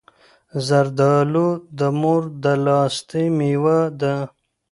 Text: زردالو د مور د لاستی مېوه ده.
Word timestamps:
زردالو 0.67 1.47
د 1.79 1.81
مور 1.99 2.21
د 2.43 2.45
لاستی 2.65 3.25
مېوه 3.37 3.79
ده. 4.01 4.15